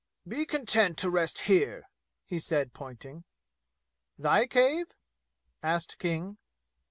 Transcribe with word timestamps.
"Be 0.27 0.47
content 0.47 0.97
to 0.97 1.11
rest 1.11 1.41
here!" 1.41 1.87
he 2.25 2.39
said, 2.39 2.73
pointing. 2.73 3.23
"Thy 4.17 4.47
cave?" 4.47 4.95
asked 5.61 5.99
King. 5.99 6.39